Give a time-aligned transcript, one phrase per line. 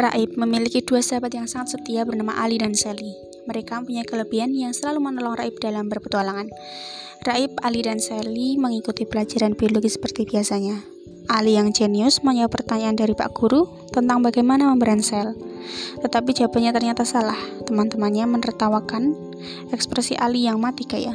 [0.00, 3.12] Raib memiliki dua sahabat yang sangat setia bernama Ali dan Sally.
[3.44, 6.48] Mereka mempunyai kelebihan yang selalu menolong Raib dalam berpetualangan.
[7.28, 10.80] Raib, Ali, dan Sally mengikuti pelajaran biologi seperti biasanya.
[11.28, 15.36] Ali yang jenius menjawab pertanyaan dari Pak Guru tentang bagaimana memberikan sel.
[16.00, 17.36] Tetapi jawabannya ternyata salah.
[17.68, 19.12] Teman-temannya menertawakan
[19.68, 21.12] ekspresi Ali yang mati gaya.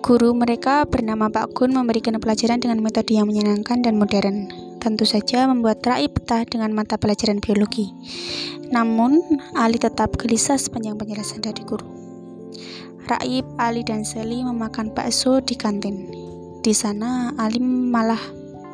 [0.00, 4.71] Guru mereka bernama Pak Gun memberikan pelajaran dengan metode yang menyenangkan dan modern.
[4.82, 7.94] Tentu saja membuat Rai betah dengan mata pelajaran biologi.
[8.74, 9.22] Namun,
[9.54, 11.86] Ali tetap gelisah sepanjang penjelasan dari guru.
[13.06, 16.10] Raib, Ali, dan Sally memakan bakso di kantin.
[16.66, 18.18] Di sana, Ali malah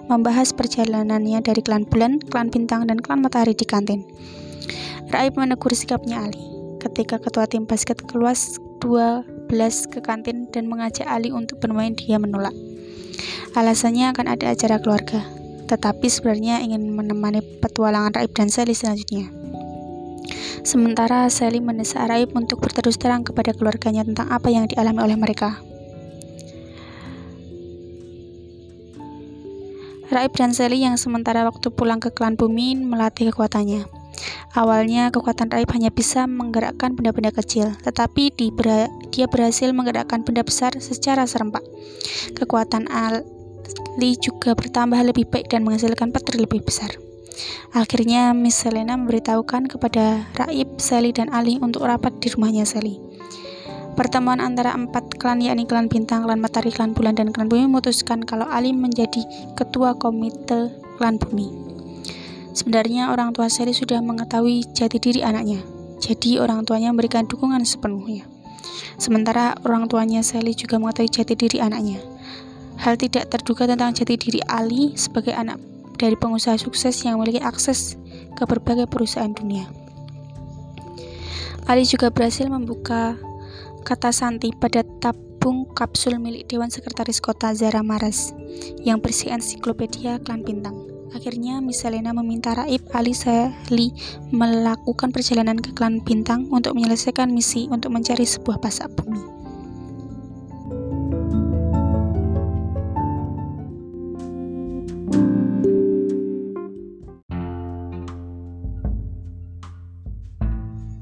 [0.08, 4.08] membahas perjalanannya dari klan bulan, klan bintang, dan klan matahari di kantin.
[5.12, 6.40] Raib menegur sikapnya Ali.
[6.80, 12.56] Ketika ketua tim basket keluas 12 ke kantin dan mengajak Ali untuk bermain, dia menolak.
[13.52, 15.20] Alasannya akan ada acara keluarga,
[15.68, 19.28] tetapi sebenarnya ingin menemani petualangan Raib dan Sally selanjutnya.
[20.64, 25.60] Sementara Sally mendesak Raib untuk berterus terang kepada keluarganya tentang apa yang dialami oleh mereka.
[30.08, 33.84] Raib dan Sally yang sementara waktu pulang ke klan bumi melatih kekuatannya.
[34.56, 38.32] Awalnya kekuatan Raib hanya bisa menggerakkan benda-benda kecil, tetapi
[39.12, 41.62] dia berhasil menggerakkan benda besar secara serempak.
[42.34, 42.88] Kekuatan
[43.98, 46.94] Ali juga bertambah lebih baik dan menghasilkan petir lebih besar.
[47.74, 53.02] Akhirnya Miss Selena memberitahukan kepada Raib, Sally, dan Ali untuk rapat di rumahnya Sally.
[53.98, 58.22] Pertemuan antara empat klan yakni klan bintang, klan matahari, klan bulan, dan klan bumi memutuskan
[58.22, 59.26] kalau Ali menjadi
[59.58, 61.50] ketua komite klan bumi.
[62.54, 65.58] Sebenarnya orang tua Sally sudah mengetahui jati diri anaknya,
[65.98, 68.30] jadi orang tuanya memberikan dukungan sepenuhnya.
[68.94, 71.98] Sementara orang tuanya Sally juga mengetahui jati diri anaknya.
[72.78, 75.58] Hal tidak terduga tentang jati diri Ali sebagai anak
[75.98, 77.98] dari pengusaha sukses yang memiliki akses
[78.38, 79.66] ke berbagai perusahaan dunia.
[81.66, 83.18] Ali juga berhasil membuka
[83.84, 88.32] kata Santi pada tabung kapsul milik Dewan Sekretaris Kota Zara Maras
[88.80, 90.78] yang berisi ensiklopedia klan bintang.
[91.12, 93.92] Akhirnya Misalena meminta Raib Ali Sali
[94.28, 99.37] melakukan perjalanan ke klan bintang untuk menyelesaikan misi untuk mencari sebuah pasak bumi.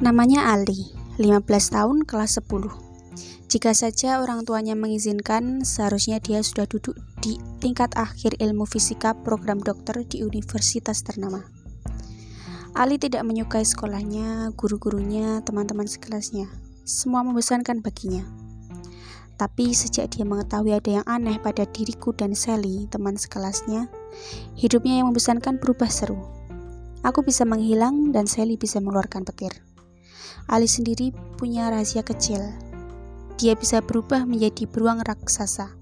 [0.06, 2.70] Namanya Ali, 15 tahun, kelas 10.
[3.50, 9.58] Jika saja orang tuanya mengizinkan, seharusnya dia sudah duduk di tingkat akhir ilmu fisika program
[9.58, 11.42] dokter di universitas ternama.
[12.78, 16.54] Ali tidak menyukai sekolahnya, guru-gurunya, teman-teman sekelasnya.
[16.86, 18.22] Semua membosankan baginya.
[19.34, 23.90] Tapi sejak dia mengetahui ada yang aneh pada diriku dan Sally, teman sekelasnya,
[24.54, 26.22] hidupnya yang membosankan berubah seru.
[27.02, 29.65] Aku bisa menghilang dan Sally bisa mengeluarkan petir.
[30.46, 32.40] Ali sendiri punya rahasia kecil.
[33.36, 35.74] Dia bisa berubah menjadi beruang raksasa.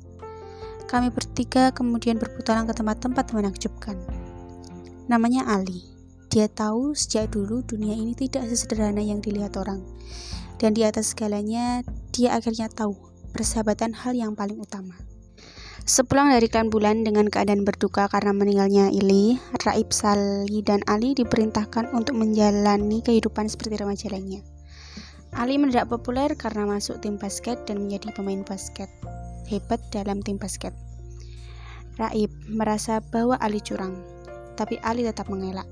[0.91, 3.97] Kami bertiga kemudian berputaran ke tempat-tempat menakjubkan.
[5.07, 5.85] Namanya Ali.
[6.35, 9.87] Dia tahu sejak dulu dunia ini tidak sesederhana yang dilihat orang.
[10.59, 12.99] Dan di atas segalanya, dia akhirnya tahu
[13.31, 14.99] persahabatan hal yang paling utama.
[15.85, 19.37] Sepulang dari klan bulan dengan keadaan berduka karena meninggalnya Ili,
[19.69, 24.41] Raib Sali dan Ali diperintahkan untuk menjalani kehidupan seperti remaja lainnya.
[25.37, 28.89] Ali mendadak populer karena masuk tim basket dan menjadi pemain basket
[29.53, 30.73] hebat dalam tim basket.
[32.01, 34.01] Raib merasa bahwa Ali curang,
[34.57, 35.69] tapi Ali tetap mengelak.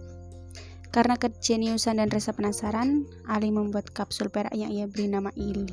[0.92, 5.72] Karena kejeniusan dan rasa penasaran, Ali membuat kapsul perak yang ia beri nama Ili.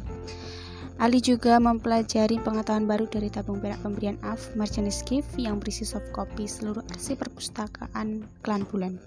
[1.00, 6.12] Ali juga mempelajari pengetahuan baru dari tabung perak pemberian AF Merchandise Gift yang berisi soft
[6.12, 9.00] copy seluruh arsip perpustakaan klan bulan.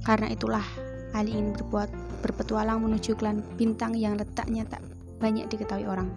[0.00, 0.64] Karena itulah
[1.12, 1.92] Ali ingin berbuat
[2.24, 4.80] berpetualang menuju klan bintang yang letaknya tak
[5.20, 6.08] banyak diketahui orang.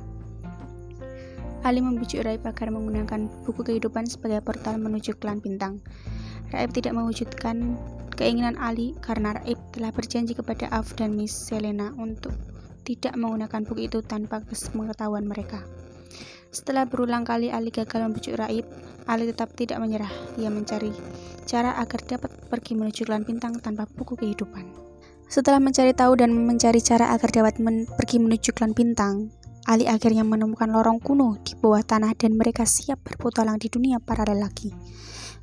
[1.67, 5.83] Ali membujuk Raib agar menggunakan buku kehidupan sebagai portal menuju klan bintang.
[6.55, 7.75] Raib tidak mewujudkan
[8.15, 12.31] keinginan Ali karena Raib telah berjanji kepada Af dan Miss Selena untuk
[12.89, 15.61] tidak menggunakan buku itu tanpa pengetahuan mereka.
[16.49, 18.65] Setelah berulang kali Ali gagal membujuk Raib,
[19.05, 20.09] Ali tetap tidak menyerah.
[20.41, 20.89] Ia mencari
[21.45, 24.65] cara agar dapat pergi menuju klan bintang tanpa buku kehidupan.
[25.29, 29.29] Setelah mencari tahu dan mencari cara agar dapat men pergi menuju klan bintang,
[29.69, 34.25] Ali akhirnya menemukan lorong kuno di bawah tanah dan mereka siap berpetualang di dunia para
[34.25, 34.73] lelaki.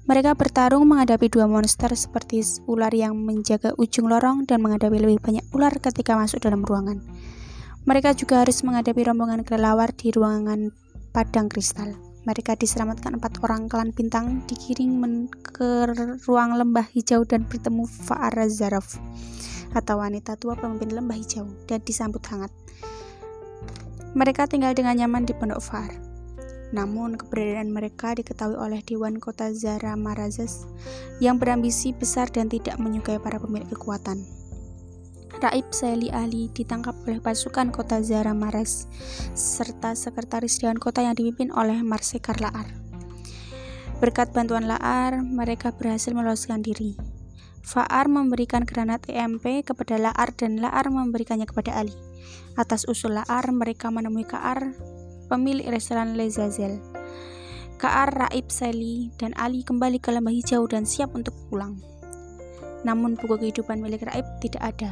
[0.07, 2.39] Mereka bertarung menghadapi dua monster seperti
[2.71, 7.03] ular yang menjaga ujung lorong dan menghadapi lebih banyak ular ketika masuk dalam ruangan.
[7.91, 10.71] Mereka juga harus menghadapi rombongan kelelawar di ruangan
[11.11, 11.99] padang kristal.
[12.23, 15.91] Mereka diselamatkan empat orang klan bintang dikiring ke
[16.31, 19.03] ruang lembah hijau dan bertemu Fa'ara Zaraf
[19.75, 22.55] atau wanita tua pemimpin lembah hijau dan disambut hangat.
[24.15, 26.16] Mereka tinggal dengan nyaman di pondok Far.
[26.75, 30.67] Namun keberadaan mereka diketahui oleh Dewan Kota Zara Marazes
[31.23, 34.27] yang berambisi besar dan tidak menyukai para pemilik kekuatan.
[35.37, 38.89] Raib Saili Ali ditangkap oleh pasukan kota Zara Mares
[39.37, 42.65] serta sekretaris Dewan Kota yang dipimpin oleh Marsekar Laar.
[44.01, 46.97] Berkat bantuan Laar, mereka berhasil meloloskan diri.
[47.61, 51.97] Faar memberikan granat EMP kepada Laar dan Laar memberikannya kepada Ali.
[52.57, 54.73] Atas usul Laar, mereka menemui Kaar,
[55.27, 56.79] pemilik restoran Lezazel.
[57.77, 61.77] Kaar, Raib Seli, dan Ali kembali ke lembah hijau dan siap untuk pulang.
[62.89, 64.91] Namun buku kehidupan milik Raib tidak ada.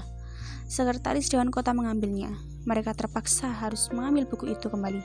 [0.68, 2.34] Sekretaris Dewan Kota mengambilnya.
[2.64, 5.00] Mereka terpaksa harus mengambil buku itu kembali.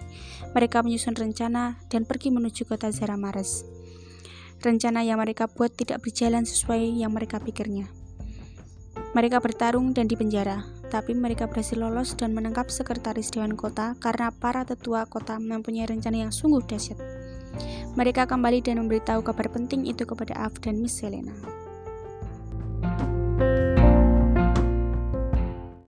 [0.55, 3.67] Mereka menyusun rencana dan pergi menuju kota Zaramares.
[4.59, 7.87] Rencana yang mereka buat tidak berjalan sesuai yang mereka pikirnya.
[9.15, 14.65] Mereka bertarung dan dipenjara, tapi mereka berhasil lolos dan menangkap sekretaris Dewan Kota karena para
[14.65, 16.97] tetua kota mempunyai rencana yang sungguh dahsyat.
[17.93, 21.58] Mereka kembali dan memberitahu kabar penting itu kepada Af dan Miss Selena.